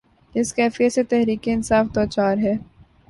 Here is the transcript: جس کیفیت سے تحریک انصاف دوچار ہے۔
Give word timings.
جس 0.35 0.53
کیفیت 0.53 0.93
سے 0.93 1.03
تحریک 1.03 1.47
انصاف 1.47 1.85
دوچار 1.95 2.37
ہے۔ 2.37 2.53